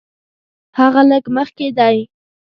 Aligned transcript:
هغه 0.79 1.01
لږ 1.09 1.23
مخکې 1.37 1.67
دی. 1.77 1.97